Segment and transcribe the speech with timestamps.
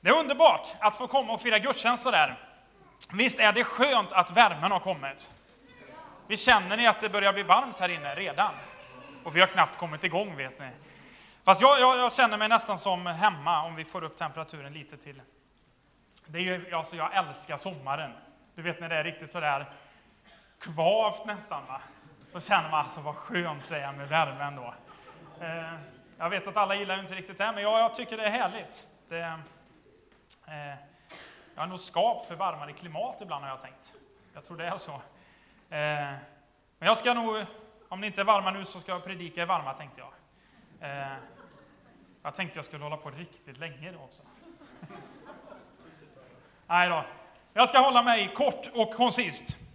[0.00, 2.38] Det är underbart att få komma och fira gudstjänst sådär.
[3.12, 5.32] Visst är det skönt att värmen har kommit?
[6.26, 8.50] Vi känner ni att det börjar bli varmt här inne redan?
[9.24, 10.70] Och vi har knappt kommit igång vet ni.
[11.44, 14.96] Fast jag, jag, jag känner mig nästan som hemma om vi får upp temperaturen lite
[14.96, 15.22] till.
[16.26, 18.10] Det är ju, alltså jag älskar sommaren.
[18.54, 19.72] Du vet när det är riktigt sådär
[20.60, 21.66] kvavt nästan.
[21.68, 21.80] Va?
[22.32, 24.74] Då känner man alltså vad skönt det är med värmen då.
[25.44, 25.74] Eh,
[26.18, 28.86] jag vet att alla gillar inte riktigt det, men jag, jag tycker det är härligt.
[29.08, 29.40] Det,
[30.46, 30.76] Eh,
[31.54, 33.94] jag har nog skap för varmare klimat ibland har jag tänkt.
[34.34, 34.92] Jag tror det är så.
[34.92, 35.00] Eh,
[36.78, 37.44] men jag ska nog,
[37.88, 40.12] om ni inte är varma nu så ska jag predika i varma tänkte jag.
[40.90, 41.16] Eh,
[42.22, 44.22] jag tänkte jag skulle hålla på riktigt länge då också.
[46.66, 47.04] Nej då.
[47.52, 49.67] Jag ska hålla mig kort och koncist.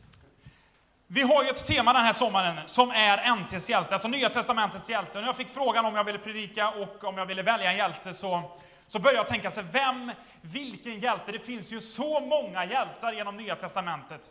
[1.07, 4.89] Vi har ju ett tema den här sommaren som är NTs hjälte, alltså Nya Testamentets
[4.89, 5.19] hjälte.
[5.19, 8.13] När jag fick frågan om jag ville predika och om jag ville välja en hjälte
[8.13, 8.57] så,
[8.87, 11.31] så började jag tänka sig, vem, vilken hjälte?
[11.31, 14.29] Det finns ju så många hjältar genom Nya Testamentet.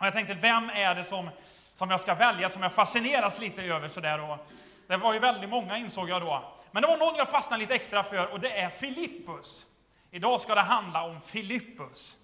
[0.00, 1.30] Och jag tänkte, vem är det som,
[1.74, 4.30] som jag ska välja, som jag fascineras lite över sådär.
[4.30, 4.46] Och
[4.86, 6.52] det var ju väldigt många insåg jag då.
[6.70, 9.66] Men det var någon jag fastnade lite extra för och det är Filippus.
[10.10, 12.18] Idag ska det handla om Filippus.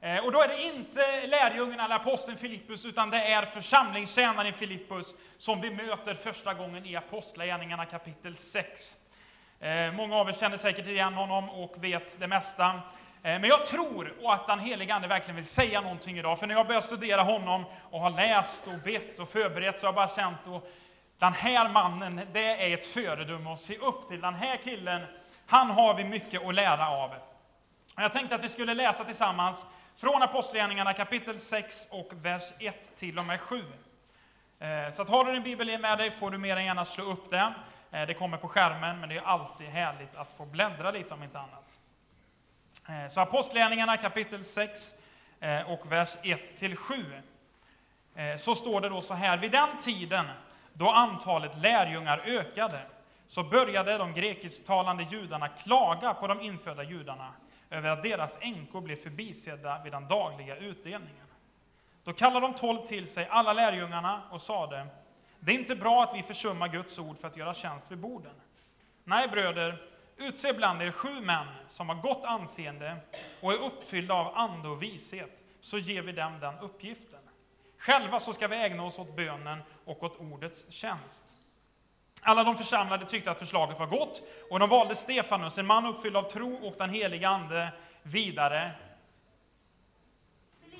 [0.00, 5.14] Eh, och då är det inte lärjungen eller aposteln Filippus, utan det är församlingstjänaren Filippus
[5.36, 8.96] som vi möter första gången i Apostlagärningarna kapitel 6.
[9.60, 12.66] Eh, många av er känner säkert igen honom och vet det mesta.
[12.68, 12.80] Eh,
[13.22, 16.38] men jag tror att den helige Ande verkligen vill säga någonting idag.
[16.38, 19.88] För när jag började studera honom och har läst och bett och förberett så har
[19.88, 20.64] jag bara känt att
[21.18, 24.20] den här mannen, det är ett föredöme att se upp till.
[24.20, 25.02] Den här killen,
[25.46, 27.14] han har vi mycket att lära av.
[27.96, 29.66] Jag tänkte att vi skulle läsa tillsammans
[30.00, 33.64] från Apostlagärningarna kapitel 6 och vers 1 till och med 7.
[34.58, 37.04] Eh, så att har du din bibel med dig får du mer än gärna slå
[37.04, 37.52] upp den.
[37.90, 41.22] Eh, det kommer på skärmen, men det är alltid härligt att få bläddra lite om
[41.22, 41.80] inte annat.
[42.88, 44.94] Eh, så Apostlagärningarna kapitel 6
[45.66, 46.94] och vers 1 till 7.
[48.38, 50.26] Så står det då så här, vid den tiden
[50.72, 52.80] då antalet lärjungar ökade,
[53.26, 57.32] så började de grekisktalande judarna klaga på de infödda judarna
[57.70, 61.26] över att deras änkor blev förbisedda vid den dagliga utdelningen.
[62.04, 64.86] Då kallade de tolv till sig alla lärjungarna och sade,
[65.40, 68.34] det är inte bra att vi försummar Guds ord för att göra tjänst vid borden.
[69.04, 69.82] Nej, bröder,
[70.16, 72.96] utse bland er sju män som har gott anseende
[73.40, 77.20] och är uppfyllda av ande och vishet, så ger vi dem den uppgiften.
[77.78, 81.36] Själva så ska vi ägna oss åt bönen och åt ordets tjänst.
[82.22, 86.16] Alla de församlade tyckte att förslaget var gott och de valde Stefanus, en man uppfylld
[86.16, 88.70] av tro och den helige Ande, vidare.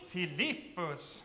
[0.09, 1.25] Filippus,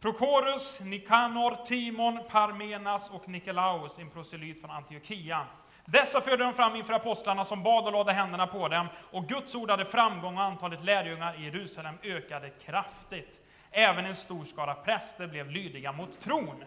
[0.00, 5.46] Prokorus, Nikanor, Timon, Parmenas och Nikolaus, en proselyt från Antiochia.
[5.84, 9.54] Dessa förde de fram inför apostlarna som bad och lade händerna på dem, och Guds
[9.54, 13.40] ord hade framgång och antalet lärjungar i Jerusalem ökade kraftigt.
[13.70, 16.64] Även en stor skara präster blev lydiga mot tron.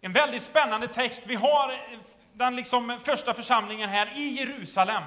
[0.00, 1.24] En väldigt spännande text.
[1.26, 1.98] Vi har eh,
[2.32, 5.02] den liksom första församlingen här i Jerusalem.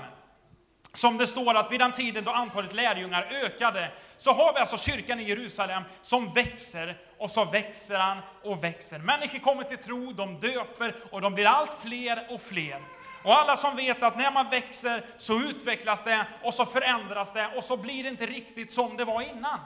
[0.94, 4.78] Som det står att vid den tiden då antalet lärjungar ökade, så har vi alltså
[4.78, 9.00] kyrkan i Jerusalem som växer och så växer han och växer.
[9.00, 12.82] Människor kommer till tro, de döper och de blir allt fler och fler.
[13.24, 17.50] Och alla som vet att när man växer så utvecklas det och så förändras det
[17.56, 19.60] och så blir det inte riktigt som det var innan.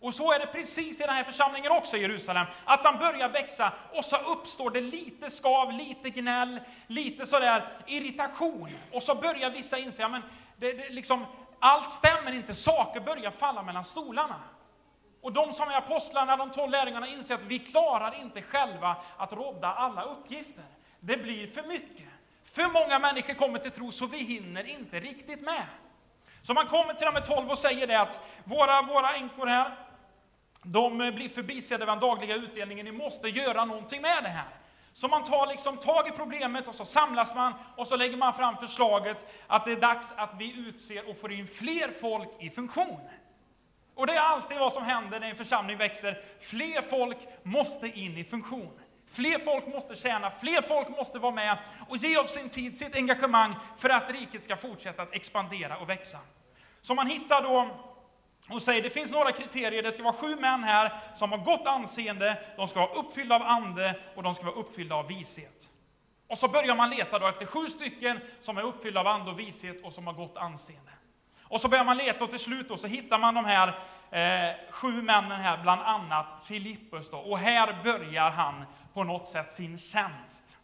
[0.00, 3.28] Och så är det precis i den här församlingen också i Jerusalem, att han börjar
[3.28, 8.78] växa och så uppstår det lite skav, lite gnäll, lite sådär irritation.
[8.92, 10.22] Och så börjar vissa inse, ja, men
[10.56, 11.26] det, det, liksom,
[11.58, 14.40] allt stämmer inte, saker börjar falla mellan stolarna.
[15.22, 19.32] Och de som är apostlarna, de tolv lärjungarna, inser att vi klarar inte själva att
[19.32, 20.64] rodda alla uppgifter.
[21.00, 22.06] Det blir för mycket.
[22.44, 25.62] För många människor kommer till tro så vi hinner inte riktigt med.
[26.42, 29.87] Så man kommer till de här tolv och säger det att våra, våra änkor här,
[30.62, 34.48] de eh, blir förbisedda vid den dagliga utdelningen, ni måste göra någonting med det här.
[34.92, 38.34] Så man tar liksom tag i problemet och så samlas man och så lägger man
[38.34, 42.50] fram förslaget att det är dags att vi utser och får in fler folk i
[42.50, 43.00] funktion.
[43.94, 46.20] Och det är alltid vad som händer när en församling växer.
[46.40, 48.80] Fler folk måste in i funktion.
[49.10, 51.58] Fler folk måste tjäna, fler folk måste vara med
[51.88, 55.88] och ge av sin tid, sitt engagemang för att riket ska fortsätta att expandera och
[55.88, 56.18] växa.
[56.80, 57.68] Så man hittar då
[58.50, 59.82] och säger det finns några kriterier.
[59.82, 63.42] Det ska vara sju män här som har gott anseende, de ska vara uppfyllda av
[63.42, 65.70] ande och de ska vara uppfyllda av vishet.
[66.28, 69.38] Och så börjar man leta då efter sju stycken som är uppfyllda av ande och
[69.38, 70.90] vishet och som har gott anseende.
[71.42, 73.68] Och så börjar man leta och till slut då så hittar man de här
[74.10, 77.18] eh, sju männen här, bland annat Filippus då.
[77.18, 78.64] Och här börjar han
[78.94, 80.57] på något sätt sin tjänst.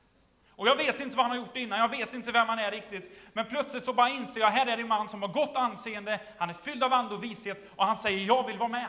[0.56, 2.70] Och jag vet inte vad han har gjort innan, jag vet inte vem han är
[2.70, 3.30] riktigt.
[3.32, 6.20] Men plötsligt så bara inser jag, här är det en man som har gott anseende,
[6.38, 8.88] han är fylld av ande och vishet och han säger, jag vill vara med.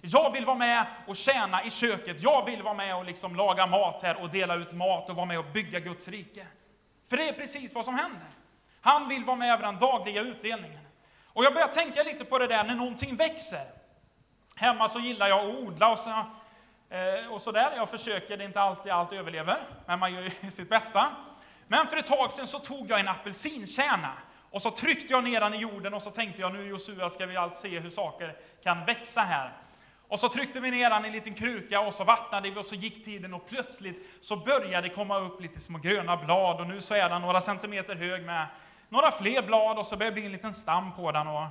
[0.00, 2.22] Jag vill vara med och tjäna i köket.
[2.22, 5.26] Jag vill vara med och liksom laga mat här och dela ut mat och vara
[5.26, 6.46] med och bygga Guds rike.
[7.08, 8.28] För det är precis vad som händer.
[8.80, 10.80] Han vill vara med över den dagliga utdelningen.
[11.26, 13.66] Och jag börjar tänka lite på det där när någonting växer.
[14.56, 16.24] Hemma så gillar jag att odla och så,
[16.92, 17.72] Eh, och så där.
[17.76, 21.10] Jag försöker, det är inte alltid allt överlever, men man gör ju sitt bästa.
[21.68, 24.12] Men för ett tag sedan så tog jag en apelsinkärna
[24.50, 27.26] och så tryckte jag ner den i jorden och så tänkte jag nu Josua ska
[27.26, 29.56] vi allt se hur saker kan växa här.
[30.08, 32.64] Och så tryckte vi ner den i en liten kruka och så vattnade vi och
[32.64, 36.66] så gick tiden och plötsligt så började det komma upp lite små gröna blad och
[36.66, 38.46] nu så är den några centimeter hög med
[38.88, 41.26] några fler blad och så börjar det bli en liten stam på den.
[41.26, 41.46] Och,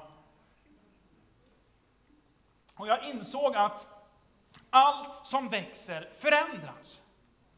[2.76, 3.88] och jag insåg att
[4.72, 7.02] allt som växer förändras.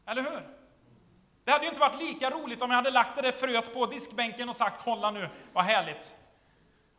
[0.06, 0.48] Eller hur?
[1.44, 3.86] Det hade ju inte varit lika roligt om jag hade lagt det där fröet på
[3.86, 6.14] diskbänken och sagt kolla nu, vad härligt.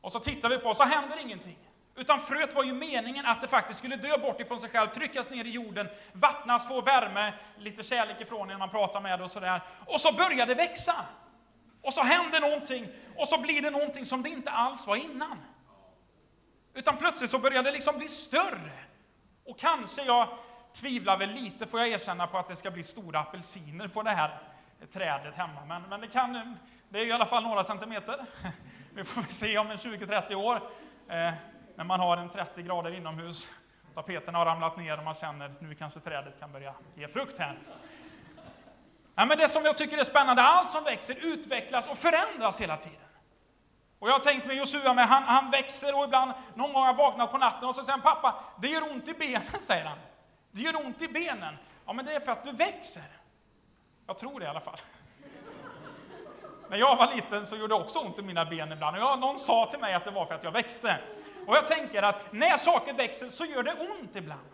[0.02, 1.58] Och så tittar vi på och så händer ingenting.
[1.96, 5.30] Utan fröet var ju meningen att det faktiskt skulle dö bort ifrån sig själv, tryckas
[5.30, 9.32] ner i jorden, vattnas, få värme, lite kärlek ifrån när man pratar med det och
[9.32, 9.62] sådär.
[9.86, 10.96] Och så börjar det växa.
[11.82, 15.38] Och så händer någonting, och så blir det någonting som det inte alls var innan.
[16.74, 18.72] Utan plötsligt så börjar det liksom bli större.
[19.46, 20.28] Och kanske jag
[20.74, 24.10] tvivlar väl lite, får jag erkänna, på att det ska bli stora apelsiner på det
[24.10, 24.42] här
[24.94, 25.66] trädet hemma.
[25.66, 26.58] Men, men det, kan,
[26.90, 28.26] det är i alla fall några centimeter.
[28.94, 30.56] Vi får se om en 20-30 år.
[31.10, 31.34] Eh,
[31.76, 33.52] när man har en 30 grader inomhus,
[33.94, 37.38] tapeterna har ramlat ner och man känner att nu kanske trädet kan börja ge frukt
[37.38, 37.60] här.
[39.16, 42.78] Ja, men det som jag tycker är spännande, allt som växer utvecklas och förändras hela
[42.78, 43.05] tiden.
[44.00, 46.90] Och jag har tänkt med Josua, med, han, han växer och ibland, någon gång har
[46.90, 49.86] jag vaknat på natten och så säger han, pappa, det gör ont i benen, säger
[49.86, 49.98] han.
[50.52, 51.56] Det gör ont i benen.
[51.86, 53.04] Ja, men det är för att du växer.
[54.08, 54.78] Jag tror det i alla fall.
[56.70, 58.96] När jag var liten så gjorde det också ont i mina ben ibland.
[58.96, 61.00] Och jag, någon sa till mig att det var för att jag växte.
[61.48, 64.50] Och jag tänker att när saker växer så gör det ont ibland.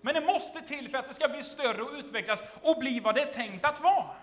[0.00, 3.14] Men det måste till för att det ska bli större och utvecklas och bli vad
[3.14, 4.16] det är tänkt att vara.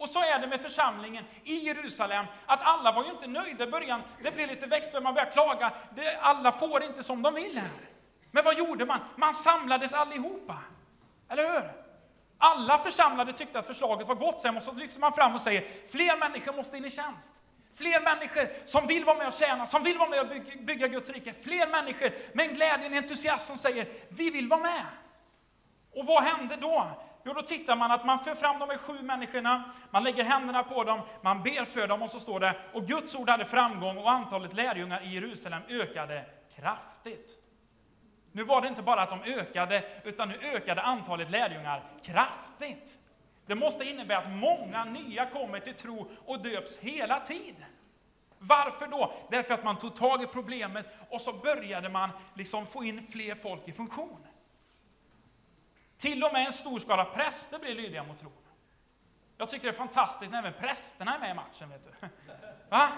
[0.00, 3.66] Och så är det med församlingen i Jerusalem, att alla var ju inte nöjda i
[3.66, 4.02] början.
[4.22, 5.72] Det blev lite växtföljd, man började klaga.
[5.96, 7.70] Det, alla får inte som de vill här.
[8.30, 8.98] Men vad gjorde man?
[9.16, 10.56] Man samlades allihopa.
[11.30, 11.72] Eller hur?
[12.38, 15.64] Alla församlade tyckte att förslaget var gott, sen och så lyfter man fram och säger
[15.90, 17.32] fler människor måste in i tjänst.
[17.74, 20.88] Fler människor som vill vara med och tjäna, som vill vara med och bygga, bygga
[20.88, 21.34] Guds rike.
[21.42, 24.86] Fler människor med en glädje, en entusiasm som säger, vi vill vara med.
[25.94, 26.86] Och vad hände då?
[27.24, 30.62] Jo, då tittar man att man för fram de här sju människorna, man lägger händerna
[30.62, 33.98] på dem, man ber för dem och så står det, och Guds ord hade framgång
[33.98, 36.24] och antalet lärjungar i Jerusalem ökade
[36.56, 37.38] kraftigt.
[38.32, 42.98] Nu var det inte bara att de ökade, utan nu ökade antalet lärjungar kraftigt.
[43.46, 47.66] Det måste innebära att många nya kommer till tro och döps hela tiden.
[48.38, 49.12] Varför då?
[49.30, 53.34] Därför att man tog tag i problemet och så började man liksom få in fler
[53.34, 54.26] folk i funktion.
[56.00, 58.32] Till och med en stor skala präster blir lydiga mot tron.
[59.38, 61.68] Jag tycker det är fantastiskt när även prästerna är med i matchen.
[61.68, 61.90] Vet du.
[62.70, 62.88] Va?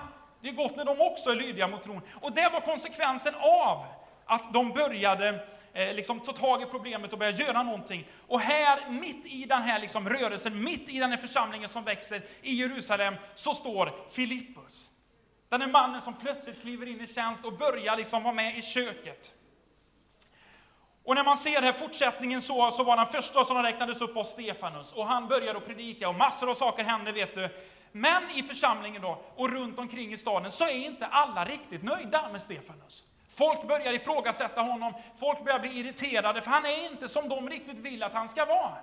[0.40, 2.00] Det är gott när de också är lydiga mot tron.
[2.20, 3.84] Och det var konsekvensen av
[4.24, 8.08] att de började eh, liksom, ta tag i problemet och börja göra någonting.
[8.28, 12.22] Och här, mitt i den här liksom, rörelsen, mitt i den här församlingen som växer
[12.42, 14.90] i Jerusalem, så står Filippus.
[15.48, 18.62] Den är mannen som plötsligt kliver in i tjänst och börjar liksom vara med i
[18.62, 19.34] köket.
[21.04, 24.24] Och när man ser här fortsättningen så, så var den första som räknades upp var
[24.24, 24.92] Stefanus.
[24.92, 27.48] Och han började att predika och massor av saker hände, vet du.
[27.92, 32.28] Men i församlingen då, och runt omkring i staden, så är inte alla riktigt nöjda
[32.32, 33.04] med Stefanus.
[33.28, 37.78] Folk börjar ifrågasätta honom, folk börjar bli irriterade, för han är inte som de riktigt
[37.78, 38.76] vill att han ska vara.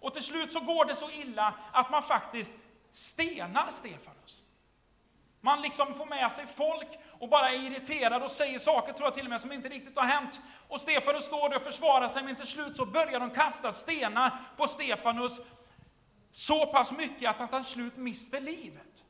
[0.00, 2.52] Och till slut så går det så illa att man faktiskt
[2.90, 4.44] stenar Stefanus.
[5.40, 9.14] Man liksom får med sig folk och bara är irriterad och säger saker, tror jag
[9.14, 10.40] till och med, som inte riktigt har hänt.
[10.68, 14.40] Och Stefanus står där och försvarar sig, men till slut så börjar de kasta stenar
[14.56, 15.40] på Stefanus
[16.32, 19.06] så pass mycket att han till slut mister livet.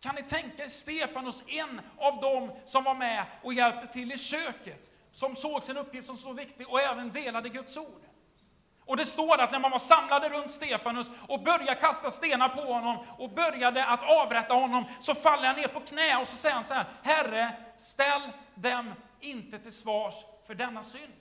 [0.00, 4.18] Kan ni tänka er Stefanus, en av dem som var med och hjälpte till i
[4.18, 8.02] köket, som såg sin uppgift som så viktig och även delade Guds ord.
[8.90, 12.72] Och det står att när man var samlade runt Stefanus och började kasta stenar på
[12.72, 16.54] honom och började att avrätta honom, så faller han ner på knä och så säger
[16.54, 18.22] han så här, Herre, ställ
[18.54, 20.14] dem inte till svars
[20.46, 21.12] för denna synd.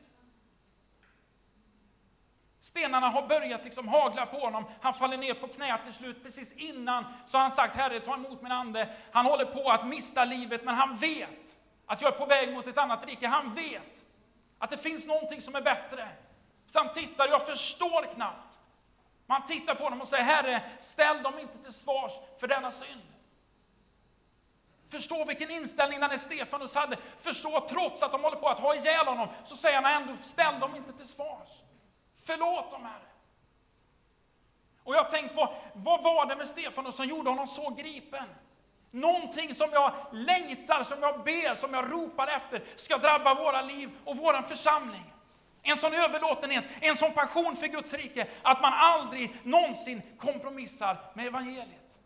[2.60, 4.66] Stenarna har börjat liksom hagla på honom.
[4.82, 6.24] Han faller ner på knä till slut.
[6.24, 8.90] Precis innan så har han sagt, Herre, ta emot min ande.
[9.12, 12.68] Han håller på att mista livet, men han vet att jag är på väg mot
[12.68, 13.28] ett annat rike.
[13.28, 14.06] Han vet
[14.60, 16.08] att det finns någonting som är bättre.
[16.70, 18.60] Så han tittar, jag förstår knappt
[19.26, 23.02] Man tittar på dem och säger, Herre, ställ dem inte till svars för denna synd.
[24.88, 26.98] Förstå vilken inställning den här Stefanus hade.
[27.18, 30.60] Förstå, trots att de håller på att ha ihjäl honom, så säger han ändå, ställ
[30.60, 31.50] dem inte till svars.
[32.26, 33.10] Förlåt dem, Herre.
[34.84, 38.26] Och jag har tänkt, vad, vad var det med Stefanus som gjorde honom så gripen?
[38.92, 43.90] Någonting som jag längtar, som jag ber, som jag ropar efter ska drabba våra liv
[44.06, 45.14] och vår församling.
[45.70, 51.28] En sån överlåtenhet, en sån passion för Guds rike, att man aldrig någonsin kompromissar med
[51.28, 52.00] evangeliet.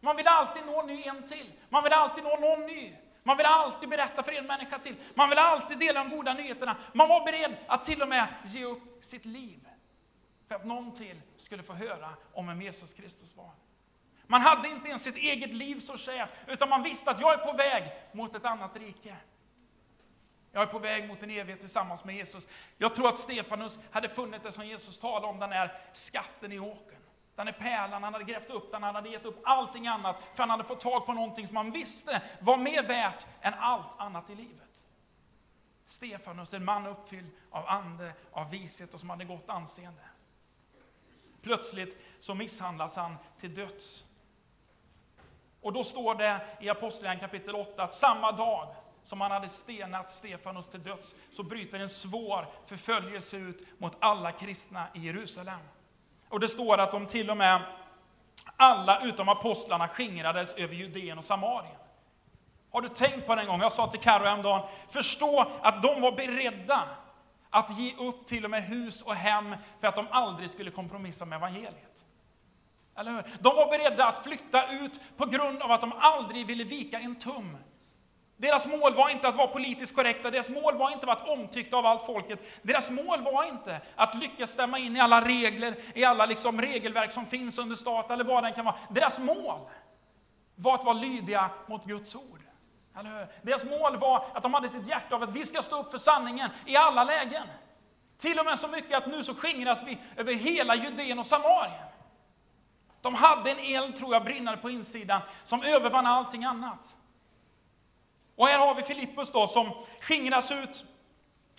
[0.00, 1.52] Man vill alltid nå ny en till.
[1.68, 2.92] Man vill alltid nå någon ny.
[3.22, 4.96] Man vill alltid berätta för en människa till.
[5.14, 6.76] Man vill alltid dela de goda nyheterna.
[6.92, 9.68] Man var beredd att till och med ge upp sitt liv
[10.48, 13.50] för att någon till skulle få höra om vem Jesus Kristus var.
[14.26, 17.32] Man hade inte ens sitt eget liv så att säga, utan man visste att jag
[17.32, 19.16] är på väg mot ett annat rike.
[20.54, 22.48] Jag är på väg mot en evighet tillsammans med Jesus.
[22.78, 26.58] Jag tror att Stefanus hade funnit det som Jesus talade om, den här skatten i
[26.58, 26.98] åkern.
[27.36, 30.42] Den är pärlan, han hade grävt upp den, han hade gett upp allting annat, för
[30.42, 34.30] han hade fått tag på någonting som han visste var mer värt än allt annat
[34.30, 34.84] i livet.
[35.84, 40.02] Stefanus, en man uppfylld av ande, av vishet och som hade gott anseende.
[41.42, 44.04] Plötsligt så misshandlas han till döds.
[45.60, 50.10] Och då står det i Apostlagärningarna kapitel 8 att samma dag som han hade stenat
[50.10, 55.60] Stefanos till döds så bryter en svår förföljelse ut mot alla kristna i Jerusalem.
[56.28, 57.62] Och det står att de till och med
[58.56, 61.76] alla utom apostlarna skingrades över Judeen och Samarien.
[62.72, 63.60] Har du tänkt på den gången?
[63.60, 66.88] Jag sa till Carro häromdagen, förstå att de var beredda
[67.50, 71.24] att ge upp till och med hus och hem för att de aldrig skulle kompromissa
[71.24, 72.06] med evangeliet.
[72.96, 73.22] Eller hur?
[73.40, 77.14] De var beredda att flytta ut på grund av att de aldrig ville vika en
[77.14, 77.56] tum.
[78.36, 81.76] Deras mål var inte att vara politiskt korrekta, deras mål var inte att vara omtyckta
[81.76, 82.38] av allt folket.
[82.62, 87.12] Deras mål var inte att lyckas stämma in i alla regler, i alla liksom regelverk
[87.12, 88.76] som finns under stat eller vad det kan vara.
[88.90, 89.60] Deras mål
[90.56, 92.40] var att vara lydiga mot Guds ord.
[92.98, 93.26] Eller hur?
[93.42, 95.98] Deras mål var att de hade sitt hjärta av att vi ska stå upp för
[95.98, 97.46] sanningen i alla lägen.
[98.18, 101.86] Till och med så mycket att nu så skingras vi över hela Judeen och Samarien.
[103.00, 106.96] De hade en eld, tror jag, brinnande på insidan som övervann allting annat.
[108.36, 110.84] Och här har vi Filippus då som skingras ut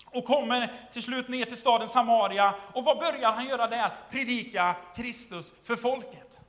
[0.05, 2.53] och kommer till slut ner till staden Samaria.
[2.73, 3.91] Och vad börjar han göra där?
[4.11, 6.41] Predika Kristus för folket.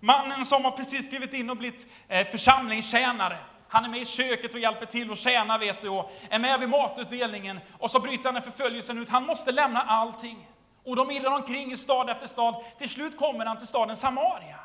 [0.00, 3.38] Mannen som har precis skrivit in och blivit eh, församlingstjänare.
[3.68, 6.60] Han är med i köket och hjälper till att tjäna, vet du, och är med
[6.60, 7.60] vid matutdelningen.
[7.78, 9.08] Och så bryter han den förföljelsen ut.
[9.08, 10.48] Han måste lämna allting.
[10.84, 12.64] Och de irrar omkring i stad efter stad.
[12.78, 14.56] Till slut kommer han till staden Samaria.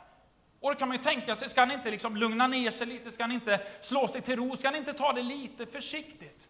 [0.66, 3.12] Och då kan man ju tänka sig, ska han inte liksom lugna ner sig lite?
[3.12, 4.56] Ska han inte slå sig till ro?
[4.56, 6.50] Ska han inte ta det lite försiktigt?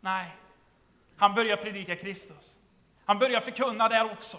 [0.00, 0.36] Nej,
[1.16, 2.58] han börjar predika Kristus.
[3.04, 4.36] Han börjar förkunna där också.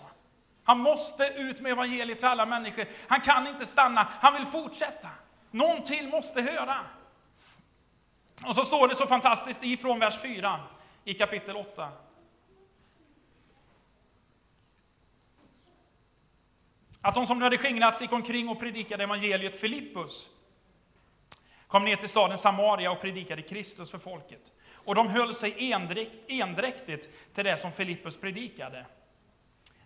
[0.63, 2.85] Han måste ut med evangeliet till alla människor.
[3.07, 5.09] Han kan inte stanna, han vill fortsätta.
[5.51, 6.77] Någon till måste höra.
[8.45, 10.59] Och så står det så fantastiskt ifrån vers 4
[11.03, 11.89] i kapitel 8.
[17.01, 20.29] Att de som nu hade skingrats gick omkring och predikade evangeliet Filippus
[21.67, 24.53] kom ner till staden Samaria och predikade Kristus för folket.
[24.73, 25.73] Och de höll sig
[26.27, 28.85] endräktigt till det som Filippus predikade.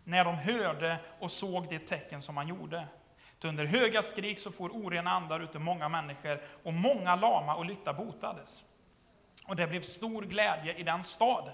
[0.03, 2.87] När de hörde och såg det tecken som han gjorde.
[3.39, 7.55] Till under höga skrik så får orena andar ut ur många människor och många lama
[7.55, 8.63] och lytta botades.
[9.47, 11.53] Och det blev stor glädje i den staden.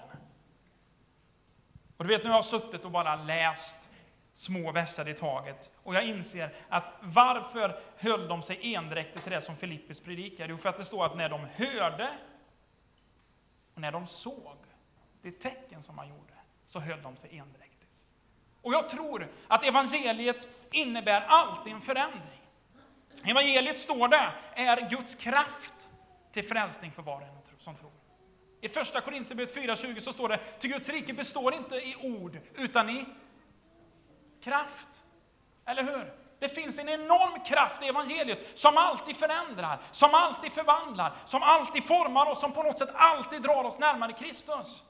[1.96, 3.89] Och du vet, nu har jag suttit och bara läst
[4.32, 5.72] små verser i taget.
[5.82, 10.50] Och jag inser att varför höll de sig endräktigt till det som Filippus predikade?
[10.50, 12.08] Jo, för att det står att när de hörde
[13.74, 14.56] och när de såg
[15.22, 16.34] det tecken som han gjorde,
[16.66, 18.04] så höll de sig endräktigt.
[18.62, 22.40] Och jag tror att evangeliet innebär alltid en förändring.
[23.24, 25.90] Evangeliet, står det, är Guds kraft
[26.32, 27.90] till frälsning för var och en som tror.
[28.60, 32.90] I första Korinthierbrevet 4.20 så står det, till Guds rike består inte i ord, utan
[32.90, 33.04] i
[34.44, 35.02] kraft.
[35.66, 36.12] Eller hur?
[36.38, 41.84] Det finns en enorm kraft i evangeliet som alltid förändrar, som alltid förvandlar, som alltid
[41.84, 44.82] formar oss, som på något sätt alltid drar oss närmare Kristus.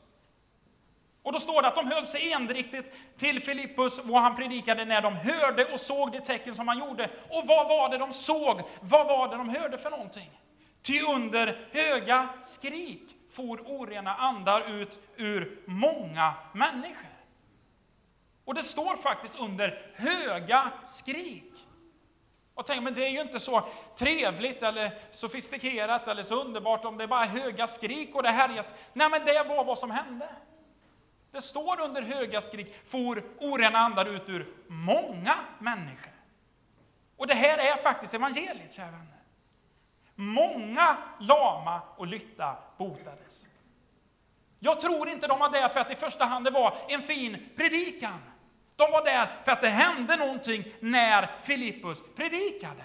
[1.22, 5.02] Och då står det att de höll sig endriktigt till Filippus, vad han predikade, när
[5.02, 7.04] de hörde och såg det tecken som han gjorde.
[7.04, 8.60] Och vad var det de såg?
[8.80, 10.30] Vad var det de hörde för någonting?
[10.82, 17.09] Ty under höga skrik for orena andar ut ur många människor.
[18.50, 21.52] Och det står faktiskt under höga skrik.
[22.54, 26.98] Och tänk, men det är ju inte så trevligt eller sofistikerat eller så underbart om
[26.98, 28.74] det är bara höga skrik och det härjas.
[28.92, 30.28] Nej, men det var vad som hände.
[31.32, 36.12] Det står under höga skrik, for orena andar ut ur många människor.
[37.16, 39.22] Och det här är faktiskt evangeliet, kära vänner.
[40.14, 43.48] Många lama och lytta botades.
[44.58, 47.48] Jag tror inte de var där för att i första hand det var en fin
[47.56, 48.29] predikan.
[48.80, 52.82] De var där för att det hände någonting när Filippus predikade.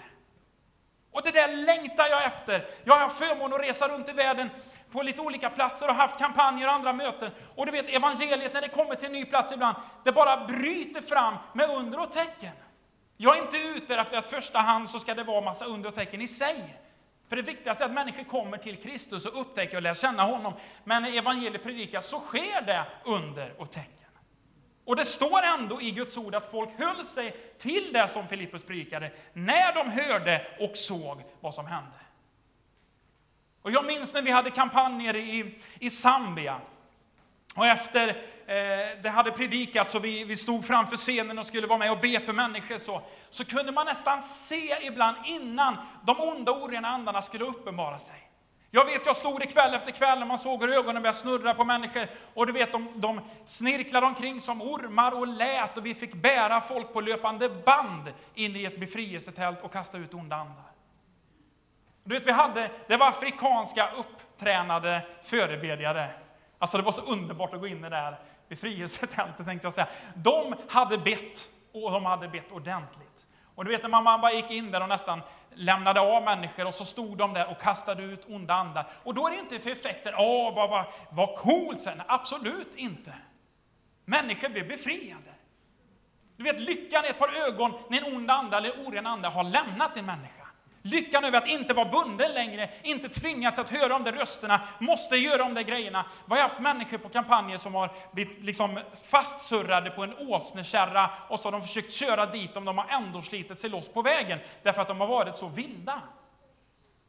[1.12, 2.66] Och det där längtar jag efter.
[2.84, 4.50] Jag har haft förmånen att resa runt i världen
[4.90, 7.30] på lite olika platser och haft kampanjer och andra möten.
[7.54, 11.02] Och du vet, evangeliet när det kommer till en ny plats ibland, det bara bryter
[11.02, 12.52] fram med under och tecken.
[13.16, 15.94] Jag är inte ute efter att första hand så ska det vara massa under och
[15.94, 16.76] tecken i sig.
[17.28, 20.52] För det viktigaste är att människor kommer till Kristus och upptäcker och lär känna honom.
[20.84, 24.05] Men när evangeliet predikas så sker det under och tecken.
[24.86, 28.62] Och det står ändå i Guds ord att folk höll sig till det som Filippus
[28.62, 31.96] predikade när de hörde och såg vad som hände.
[33.62, 36.60] Och jag minns när vi hade kampanjer i, i Zambia.
[37.56, 41.78] Och efter eh, det hade predikats och vi, vi stod framför scenen och skulle vara
[41.78, 46.52] med och be för människor så, så kunde man nästan se ibland innan de onda
[46.52, 48.25] orena andarna skulle uppenbara sig.
[48.76, 51.54] Jag vet, jag stod det kväll efter kväll när man såg hur ögonen började snurra
[51.54, 52.06] på människor.
[52.34, 56.60] Och du vet, de, de snirklade omkring som ormar och lät och vi fick bära
[56.60, 60.70] folk på löpande band in i ett befrielsetält och kasta ut onda andar.
[62.04, 66.10] Du vet, vi hade, det var afrikanska upptränade förebedjare.
[66.58, 68.18] Alltså det var så underbart att gå in i det där
[68.48, 69.88] befrielsetältet tänkte jag säga.
[70.14, 73.26] De hade bett och de hade bett ordentligt.
[73.54, 75.22] Och du vet när man bara gick in där och nästan
[75.56, 78.86] lämnade av människor och så stod de där och kastade ut onda andar.
[79.02, 82.02] Och då är det inte för effekten, åh vad, vad, vad coolt, sen.
[82.06, 83.12] absolut inte.
[84.04, 85.30] Människor blev befriade.
[86.36, 89.44] Du vet lyckan är ett par ögon när en ond ande eller oren ande har
[89.44, 90.45] lämnat en människa.
[90.86, 95.16] Lyckan över att inte vara bunden längre, inte tvingad att höra de där rösterna, måste
[95.16, 96.04] göra de där grejerna.
[96.26, 101.40] Vi har haft människor på kampanjer som har blivit liksom fastsurrade på en åsnekärra och
[101.40, 104.38] så har de försökt köra dit dem, de har ändå slitit sig loss på vägen
[104.62, 106.02] därför att de har varit så vilda.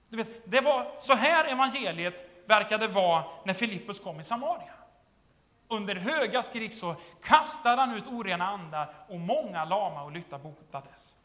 [0.10, 4.74] Du vet, det var så här evangeliet verkade vara när Filippus kom i Samaria.
[5.68, 11.16] Under höga skrik så kastade han ut orena andar och många lama och lytta botades.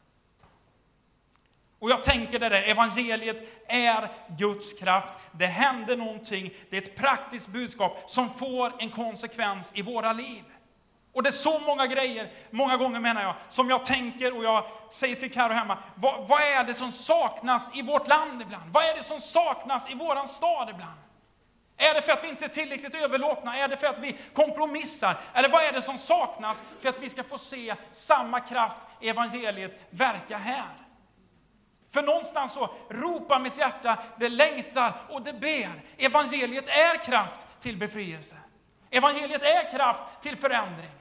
[1.83, 5.19] Och jag tänker det där, evangeliet är Guds kraft.
[5.31, 10.43] Det händer någonting, det är ett praktiskt budskap som får en konsekvens i våra liv.
[11.13, 14.65] Och det är så många grejer, många gånger menar jag, som jag tänker och jag
[14.91, 18.71] säger till Karo hemma, vad, vad, är det som saknas i vårt land ibland?
[18.71, 20.99] Vad är det som saknas i våran stad ibland?
[21.77, 23.57] Är det för att vi inte är tillräckligt överlåtna?
[23.57, 25.17] Är det för att vi kompromissar?
[25.33, 29.09] Eller vad är det som saknas för att vi ska få se samma kraft i
[29.09, 30.82] evangeliet verka här?
[31.93, 35.71] För någonstans så ropar mitt hjärta, det längtar och det ber.
[35.97, 38.35] Evangeliet är kraft till befrielse.
[38.89, 40.91] Evangeliet är kraft till förändring.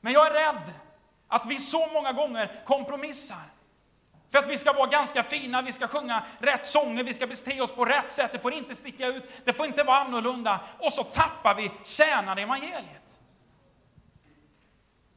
[0.00, 0.72] Men jag är rädd
[1.28, 3.42] att vi så många gånger kompromissar.
[4.32, 7.60] För att vi ska vara ganska fina, vi ska sjunga rätt sånger, vi ska bete
[7.60, 10.60] oss på rätt sätt, det får inte sticka ut, det får inte vara annorlunda.
[10.78, 13.18] Och så tappar vi tjänar evangeliet.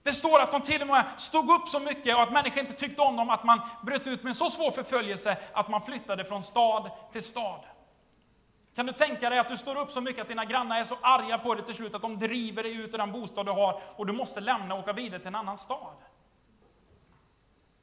[0.10, 2.74] Det står att de till och med stod upp så mycket och att människor inte
[2.74, 6.26] tyckte om dem att man bröt ut med en så svår förföljelse att man flyttade
[6.26, 7.60] från stad till stad.
[8.76, 10.98] Kan du tänka dig att du står upp så mycket att dina grannar är så
[11.02, 13.82] arga på dig till slut att de driver dig ut ur den bostad du har
[13.95, 15.95] och du måste lämna och åka vidare till en annan stad?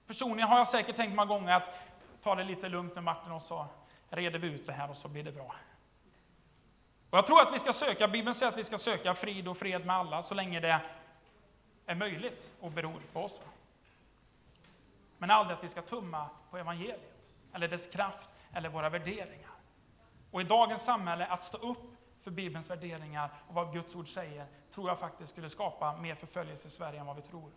[0.06, 1.70] Personligen har jag säkert tänkt många gånger att
[2.22, 3.66] ta det lite lugnt med Martin och så
[4.10, 5.54] reder vi ut det här och så blir det bra.
[7.10, 9.56] Och jag tror att vi ska söka, Bibeln säger att vi ska söka frid och
[9.56, 10.80] fred med alla så länge det
[11.86, 13.42] är möjligt och beror på oss.
[15.18, 19.50] Men aldrig att vi ska tumma på evangeliet, eller dess kraft, eller våra värderingar.
[20.30, 24.46] Och i dagens samhälle, att stå upp för Bibelns värderingar och vad Guds ord säger,
[24.70, 27.50] tror jag faktiskt skulle skapa mer förföljelse i Sverige än vad vi tror.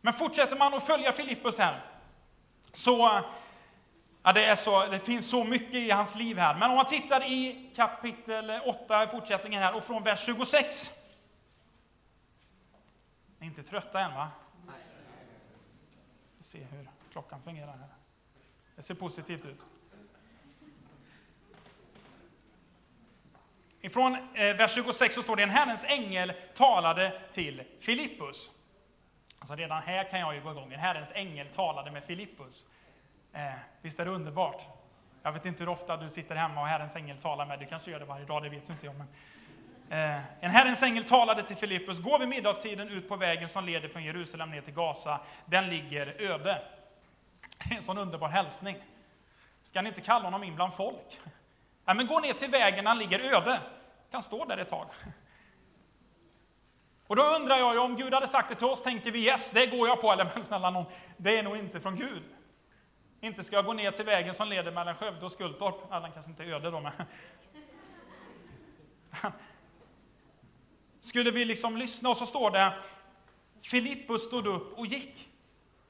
[0.00, 1.84] Men fortsätter man att följa Filippus här,
[2.72, 3.24] så
[4.22, 6.54] Ja, det, är så, det finns så mycket i hans liv här.
[6.54, 10.92] Men om man tittar i kapitel 8, i fortsättningen här, och från vers 26.
[13.38, 14.30] Ni är inte trötta än, va?
[14.66, 14.74] Nej.
[16.22, 17.88] Jag ska se hur klockan fungerar här.
[18.76, 19.66] Det ser positivt ut.
[23.80, 28.52] Ifrån eh, vers 26 så står det en Herrens ängel talade till Filippus.
[29.38, 30.72] Alltså redan här kan jag ju gå igång.
[30.72, 32.68] En Herrens ängel talade med Filippus.
[33.32, 34.62] Eh, Visst är det underbart?
[35.22, 37.64] Jag vet inte hur ofta du sitter hemma och Herrens ängel talar med dig.
[37.64, 38.94] Du kanske gör det varje dag, det vet inte jag.
[38.94, 39.08] Men,
[39.90, 41.98] eh, en Herrens ängel talade till Filippus.
[41.98, 45.20] Gå vid middagstiden ut på vägen som leder från Jerusalem ner till Gaza.
[45.46, 46.62] Den ligger öde.
[47.76, 48.76] En sån underbar hälsning.
[49.62, 51.20] Ska ni inte kalla honom in bland folk?
[51.84, 53.60] Nej, men gå ner till vägen, han ligger öde.
[54.10, 54.86] kan stå där ett tag.
[57.06, 59.50] Och då undrar jag ju, om Gud hade sagt det till oss, tänker vi yes,
[59.50, 60.84] det går jag på, eller men snälla någon,
[61.16, 62.22] det är nog inte från Gud.
[63.20, 66.12] Inte ska jag gå ner till vägen som leder mellan Skövde och Skultorp, ja, den
[66.12, 66.92] kanske inte är öde då, men...
[71.00, 72.72] Skulle vi liksom lyssna och så står det,
[73.62, 75.28] Filippus stod upp och gick.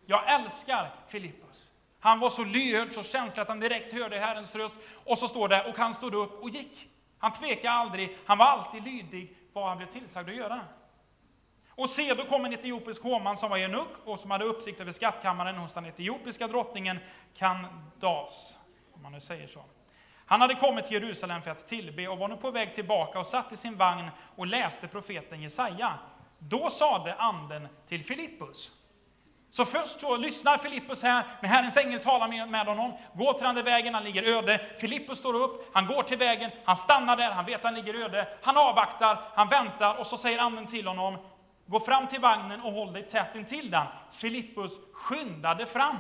[0.07, 1.73] Jag älskar Filippus.
[2.01, 4.81] Han var så lyhörd, så känslig att han direkt hörde Herrens röst.
[5.05, 6.89] Och så står det, och han stod upp och gick.
[7.19, 10.61] Han tvekade aldrig, han var alltid lydig vad han blev tillsagd att göra.
[11.79, 14.93] Och se, då kom en etiopisk hovman som var eunuck och som hade uppsikt över
[14.93, 16.99] skattkammaren hos den etiopiska drottningen
[17.35, 18.59] Kandas,
[18.95, 19.65] om man nu säger så.
[20.27, 23.27] Han hade kommit till Jerusalem för att tillbe och var nu på väg tillbaka och
[23.27, 25.99] satt i sin vagn och läste profeten Jesaja.
[26.39, 28.73] Då sade anden till Filippus.
[29.51, 33.47] Så först så lyssnar Filippus här, när Herrens ängel talar med, med honom, går till
[33.47, 34.61] den där vägen, han ligger öde.
[34.79, 38.05] Filippus står upp, han går till vägen, han stannar där, han vet att han ligger
[38.05, 38.29] öde.
[38.43, 41.19] Han avvaktar, han väntar och så säger anden till honom,
[41.69, 43.87] gå fram till vagnen och håll dig tätt intill den.
[44.13, 45.97] Filippus skyndade fram.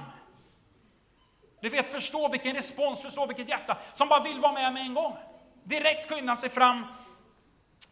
[1.60, 4.94] Du vet, förstå vilken respons, förstå vilket hjärta som bara vill vara med med en
[4.94, 5.16] gång.
[5.64, 6.86] Direkt skyndade sig fram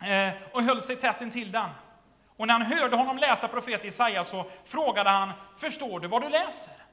[0.03, 1.71] eh, och höll sig tätt intill den.
[2.37, 6.29] Och när han hörde honom läsa profet Jesaja så frågade han, förstår du vad du
[6.29, 6.86] läser?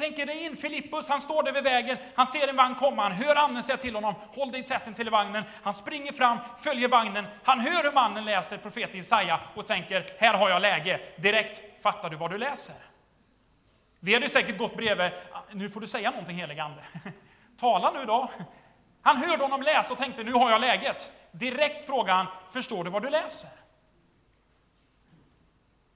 [0.00, 3.12] Tänker dig in Filippus, han står där vid vägen, han ser en vagn komma, han
[3.12, 5.44] hör anden säga till honom, håll dig tätt till vagnen.
[5.62, 10.34] Han springer fram, följer vagnen, han hör hur mannen läser profeten Jesaja och tänker, här
[10.34, 11.00] har jag läge.
[11.16, 12.74] Direkt fattar du vad du läser.
[14.00, 15.10] Vi hade säkert gått bredvid,
[15.52, 16.82] nu får du säga någonting heligande.
[17.60, 18.30] Tala nu då.
[19.02, 21.12] Han hörde honom läsa och tänkte, nu har jag läget.
[21.32, 23.50] Direkt frågade han, förstår du vad du läser?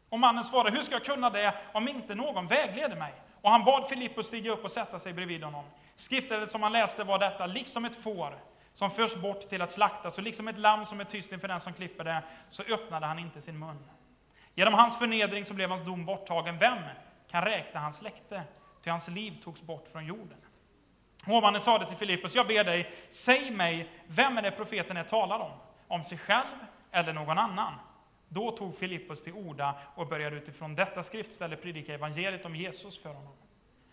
[0.08, 3.14] Och mannen svarade, hur ska jag kunna det om inte någon vägleder mig?
[3.44, 5.64] Och han bad Filippus stiga upp och sätta sig bredvid honom.
[5.94, 8.38] Skriftet som han läste var detta, liksom ett får
[8.74, 11.60] som förs bort till att slaktas, och liksom ett lamm som är tyst inför den
[11.60, 13.84] som klipper det, så öppnade han inte sin mun.
[14.54, 16.58] Genom hans förnedring så blev hans dom borttagen.
[16.58, 16.78] Vem
[17.30, 18.42] kan räkna hans släkte?
[18.82, 20.38] Ty hans liv togs bort från jorden.
[21.26, 25.38] Hovmannen sade till Filippus, jag ber dig, säg mig, vem är det profeten är talar
[25.38, 25.52] om?
[25.88, 26.58] Om sig själv
[26.90, 27.74] eller någon annan?
[28.28, 33.14] Då tog Filippus till orda och började utifrån detta skriftställe predika evangeliet om Jesus för
[33.14, 33.32] honom.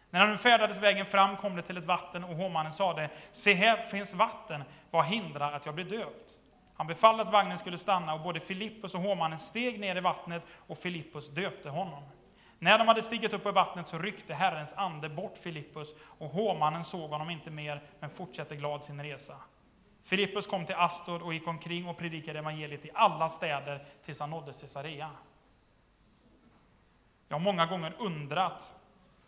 [0.09, 3.53] När han nu färdades vägen fram kom det till ett vatten och hovmannen sade, se
[3.53, 6.41] här finns vatten, vad hindrar att jag blir döpt?
[6.73, 10.43] Han befallde att vagnen skulle stanna och både Filippus och hovmannen steg ner i vattnet
[10.67, 12.03] och Filippus döpte honom.
[12.59, 16.83] När de hade stigit upp i vattnet så ryckte Herrens ande bort Filippus och hovmannen
[16.83, 19.35] såg honom inte mer men fortsatte glad sin resa.
[20.03, 24.29] Filippus kom till Astor och gick omkring och predikade evangeliet i alla städer tills han
[24.29, 25.11] nådde Caesarea.
[27.27, 28.75] Jag har många gånger undrat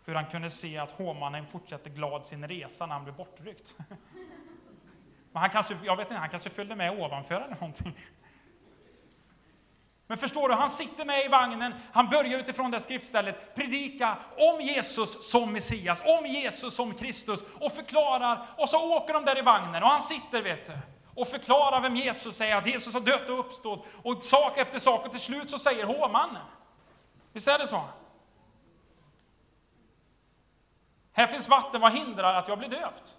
[0.06, 3.76] hur han kunde se att hovmannen fortsatte glad sin resa när han blev bortryckt.
[5.32, 7.98] Men han kanske, jag vet inte, han kanske följde med ovanför eller någonting.
[10.08, 14.62] Men förstår du, han sitter med i vagnen, han börjar utifrån det skriftstället predika om
[14.62, 19.42] Jesus som Messias, om Jesus som Kristus och förklarar, och så åker de där i
[19.42, 20.74] vagnen och han sitter, vet du,
[21.16, 25.06] och förklarar vem Jesus är, att Jesus har dött och uppstått och sak efter sak
[25.06, 26.44] och till slut så säger hovmannen.
[27.34, 27.84] Visst är det så?
[31.14, 33.18] Här finns vatten, vad hindrar att jag blir döpt?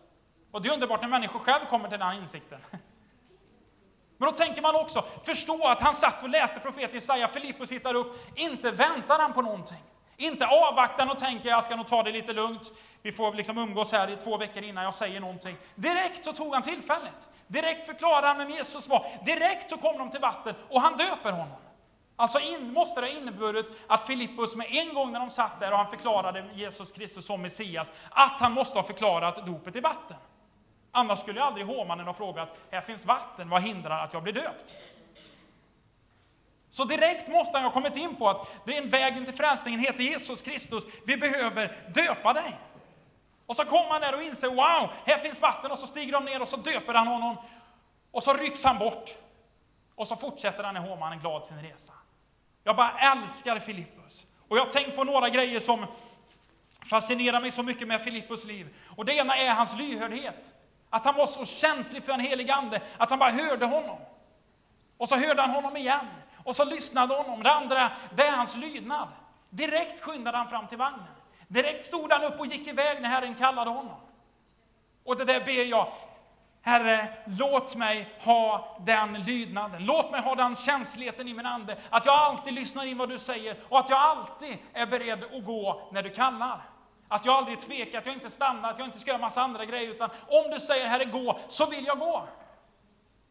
[0.53, 2.61] Och det är underbart när människor själv kommer till den här insikten.
[4.19, 7.95] Men då tänker man också, förstå att han satt och läste profeten Jesaja, Filippus hittar
[7.95, 9.79] upp, inte väntar han på någonting.
[10.17, 12.73] Inte avvaktar och tänker, jag ska nog ta det lite lugnt,
[13.03, 15.57] vi får liksom umgås här i två veckor innan jag säger någonting.
[15.75, 17.29] Direkt så tog han tillfället.
[17.47, 19.07] Direkt förklarade han vem Jesus var.
[19.25, 21.59] Direkt så kom de till vatten och han döper honom.
[22.17, 25.73] Alltså in, måste det ha inneburit att Filippus med en gång när de satt där
[25.73, 30.17] och han förklarade Jesus Kristus som Messias, att han måste ha förklarat dopet i vatten.
[30.97, 34.77] Annars skulle aldrig hovmannen ha frågat, här finns vatten, vad hindrar att jag blir döpt?
[36.69, 39.81] Så direkt måste han ha kommit in på att det är en vägen till frälsningen
[39.81, 42.59] heter Jesus Kristus, vi behöver döpa dig.
[43.47, 46.25] Och så kommer han där och inser, wow, här finns vatten, och så stiger de
[46.25, 47.37] ner och så döper han honom.
[48.11, 49.11] Och så rycks han bort.
[49.95, 51.93] Och så fortsätter den här hovmannen glad sin resa.
[52.65, 54.27] Jag bara älskar Filippus.
[54.49, 55.87] Och jag har tänkt på några grejer som
[56.91, 58.77] fascinerar mig så mycket med Filippus liv.
[58.97, 60.55] Och det ena är hans lyhördhet.
[60.95, 63.99] Att han var så känslig för en helig ande att han bara hörde honom.
[64.99, 66.07] Och så hörde han honom igen.
[66.45, 67.43] Och så lyssnade honom.
[67.43, 69.09] Det andra, det är hans lydnad.
[69.51, 71.09] Direkt skyndade han fram till vagnen.
[71.49, 73.97] Direkt stod han upp och gick iväg när Herren kallade honom.
[75.05, 75.93] Och det där ber jag,
[76.63, 79.85] Herre, låt mig ha den lydnaden.
[79.85, 81.77] Låt mig ha den känsligheten i min ande.
[81.91, 85.45] Att jag alltid lyssnar in vad du säger och att jag alltid är beredd att
[85.45, 86.74] gå när du kallar.
[87.09, 89.65] Att jag aldrig tvekar, att jag inte stannar, att jag inte ska göra massa andra
[89.65, 92.29] grejer, utan om du säger Herre gå, så vill jag gå.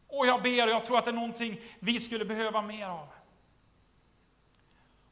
[0.08, 3.08] Och jag ber och jag tror att det är någonting vi skulle behöva mer av.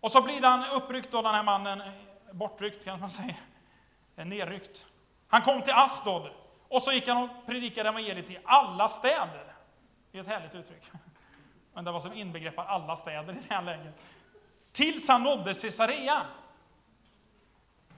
[0.00, 1.92] Och så blir han uppryckt då, den här mannen, eh,
[2.32, 3.34] bortryckt kan man säga,
[4.16, 4.86] eh, nerryckt.
[5.28, 6.30] Han kom till Asdod
[6.68, 9.54] och så gick han och predikade evangeliet i alla städer.
[10.12, 10.90] Det är ett härligt uttryck.
[11.74, 14.06] Men det var som inbegreppar alla städer i det här läget.
[14.72, 16.22] Tills han nådde Caesarea.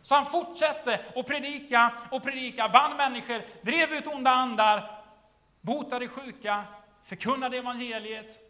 [0.04, 5.02] Så han fortsatte att predika och predika, vann människor, drev ut onda andar,
[5.60, 6.64] botade sjuka,
[7.02, 8.40] förkunnade evangeliet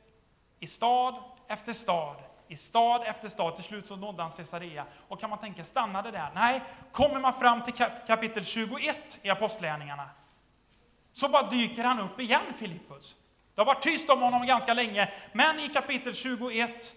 [0.60, 1.14] i stad
[1.48, 2.16] efter stad,
[2.48, 3.56] i stad efter stad.
[3.56, 4.86] Till slut så nådde han Caesarea.
[5.08, 6.30] Och kan man tänka, stannade där?
[6.34, 6.62] Nej,
[6.92, 7.74] kommer man fram till
[8.06, 10.10] kapitel 21 i Apostlagärningarna,
[11.12, 13.16] så bara dyker han upp igen, Filippus.
[13.54, 16.94] Det har varit tyst om honom ganska länge, men i kapitel 21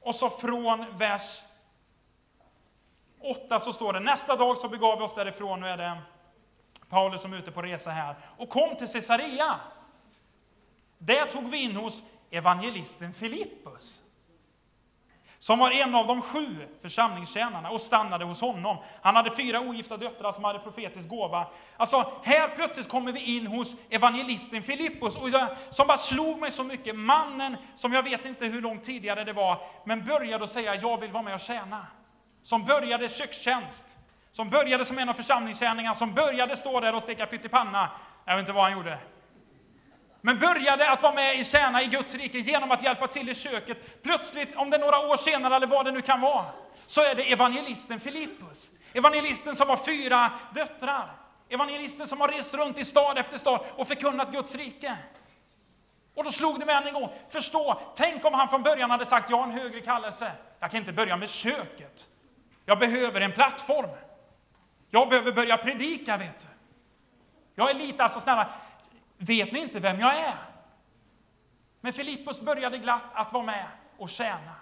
[0.00, 1.42] och så från vers
[3.22, 5.98] 8 så står det, nästa dag så begav vi oss därifrån, nu är det
[6.88, 9.60] Paulus som är ute på resa här, och kom till Caesarea.
[10.98, 14.02] Där tog vi in hos evangelisten Filippus
[15.42, 18.76] som var en av de sju församlingstjänarna och stannade hos honom.
[19.02, 21.46] Han hade fyra ogifta döttrar som hade profetisk gåva.
[21.76, 26.50] Alltså, här plötsligt kommer vi in hos evangelisten Filippus, och jag, som bara slog mig
[26.50, 26.96] så mycket.
[26.96, 31.00] Mannen, som jag vet inte hur långt tidigare det var, men började att säga, jag
[31.00, 31.86] vill vara med och tjäna.
[32.42, 33.98] Som började kökstjänst,
[34.30, 37.90] som började som en av församlingstjänarna, som började stå där och steka pyttipanna.
[38.24, 38.98] Jag vet inte vad han gjorde
[40.24, 43.34] men började att vara med i tjäna i Guds rike genom att hjälpa till i
[43.34, 44.02] köket.
[44.02, 46.44] Plötsligt, om det är några år senare eller vad det nu kan vara,
[46.86, 48.72] så är det evangelisten Filippus.
[48.92, 51.16] Evangelisten som har fyra döttrar.
[51.48, 54.96] Evangelisten som har rest runt i stad efter stad och förkunnat Guds rike.
[56.14, 59.06] Och då slog det mig än en gång, förstå, tänk om han från början hade
[59.06, 60.32] sagt, jag har en högre kallelse.
[60.60, 62.08] Jag kan inte börja med köket.
[62.64, 63.90] Jag behöver en plattform.
[64.90, 66.46] Jag behöver börja predika, vet du.
[67.54, 68.48] Jag är lite, alltså snälla,
[69.26, 70.34] Vet ni inte vem jag är?
[71.80, 73.66] Men Filippus började glatt att vara med
[73.98, 74.54] och tjäna.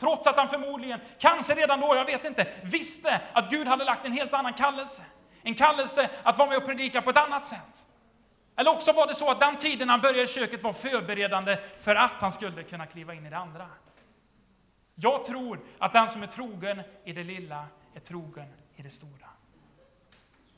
[0.00, 4.06] Trots att han förmodligen, kanske redan då, jag vet inte, visste att Gud hade lagt
[4.06, 5.02] en helt annan kallelse.
[5.42, 7.86] En kallelse att vara med och predika på ett annat sätt.
[8.56, 11.94] Eller också var det så att den tiden han började i köket var förberedande för
[11.94, 13.66] att han skulle kunna kliva in i det andra.
[14.94, 19.28] Jag tror att den som är trogen i det lilla är trogen i det stora.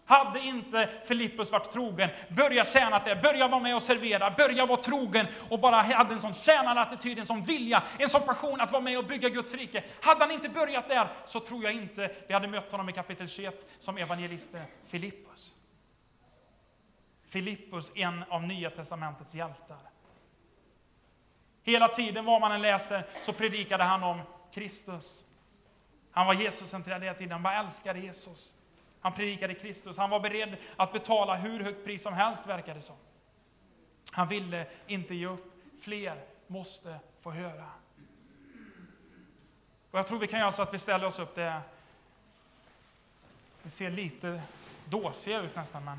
[0.08, 4.80] Hade inte Filippus varit trogen, börja tjäna det, börja vara med och servera, börja vara
[4.80, 8.82] trogen och bara hade en sån tjänarattityd, en sån vilja, en sån passion att vara
[8.82, 9.84] med och bygga Guds rike.
[10.00, 13.28] Hade han inte börjat där så tror jag inte vi hade mött honom i kapitel
[13.28, 15.56] 21 som evangelisten Filippus.
[17.28, 19.78] Filippus, en av Nya Testamentets hjältar.
[21.66, 24.20] Hela tiden, vad man än läser, så predikade han om
[24.52, 25.24] Kristus.
[26.10, 28.54] Han var Jesus-centrerad hela tiden, han bara älskade Jesus.
[29.00, 29.96] Han predikade Kristus.
[29.96, 32.96] Han var beredd att betala hur högt pris som helst, verkar det som.
[34.12, 35.52] Han ville inte ge upp.
[35.80, 37.70] Fler måste få höra.
[39.90, 41.34] Och jag tror vi kan göra så att vi ställer oss upp.
[41.34, 41.60] Det
[43.62, 44.42] vi ser lite
[44.84, 45.98] dåsiga ut nästan, men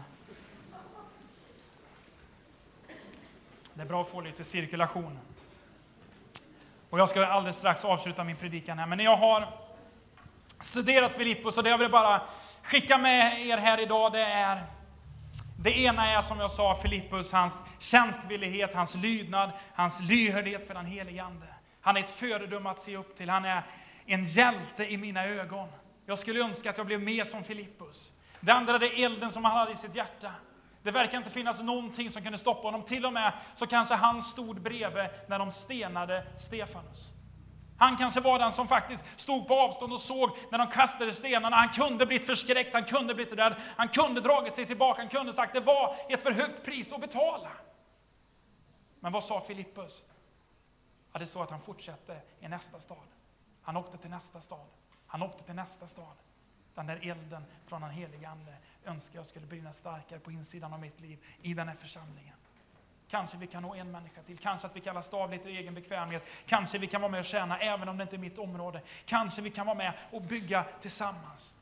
[3.73, 5.19] det är bra att få lite cirkulation.
[6.89, 9.47] Och jag ska alldeles strax avsluta min predikan här, men när jag har
[10.59, 12.21] studerat Filippus och det jag vill bara
[12.63, 14.63] skicka med er här idag, det är
[15.59, 20.85] det ena är som jag sa, Filippus, hans tjänstvillighet, hans lydnad, hans lyhördhet för den
[20.85, 21.47] helige Ande.
[21.81, 23.29] Han är ett föredöme att se upp till.
[23.29, 23.63] Han är
[24.05, 25.69] en hjälte i mina ögon.
[26.05, 28.11] Jag skulle önska att jag blev mer som Filippus.
[28.39, 30.31] Det andra är elden som han hade i sitt hjärta.
[30.87, 32.83] Det verkar inte finnas någonting som kunde stoppa honom.
[32.83, 37.11] Till och med så kanske han stod bredvid när de stenade Stefanus.
[37.77, 41.55] Han kanske var den som faktiskt stod på avstånd och såg när de kastade stenarna.
[41.55, 45.33] Han kunde blivit förskräckt, han kunde blivit rädd, han kunde dragit sig tillbaka, han kunde
[45.33, 47.49] sagt det var ett för högt pris att betala.
[48.99, 50.05] Men vad sa Filippus?
[51.13, 53.07] Ja, det står att han fortsatte i nästa stad.
[53.61, 54.67] Han åkte till nästa stad.
[55.07, 56.15] Han åkte till nästa stad.
[56.77, 58.53] Den där elden från den helige Ande
[58.85, 62.35] önskar jag skulle brinna starkare på insidan av mitt liv i den här församlingen.
[63.09, 65.73] Kanske vi kan nå en människa till, kanske att vi kan lasta av lite egen
[65.73, 66.27] bekvämlighet.
[66.45, 68.81] Kanske vi kan vara med och tjäna även om det inte är mitt område.
[69.05, 71.55] Kanske vi kan vara med och bygga tillsammans.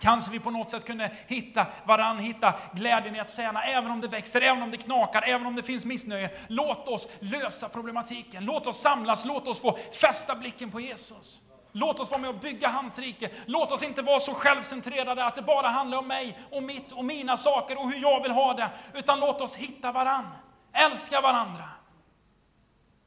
[0.00, 4.00] Kanske vi på något sätt kunde hitta varann, hitta glädjen i att tjäna, även om
[4.00, 6.30] det växer, även om det knakar, även om det finns missnöje.
[6.48, 11.40] Låt oss lösa problematiken, låt oss samlas, låt oss få fästa blicken på Jesus.
[11.72, 13.30] Låt oss vara med och bygga hans rike.
[13.46, 17.04] Låt oss inte vara så självcentrerade att det bara handlar om mig och mitt och
[17.04, 18.70] mina saker och hur jag vill ha det.
[18.94, 20.28] Utan låt oss hitta varann
[20.72, 21.68] älska varandra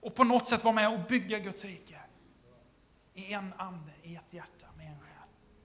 [0.02, 2.00] och på något sätt vara med och bygga Guds rike
[3.14, 4.55] i en ande, i ett hjärta.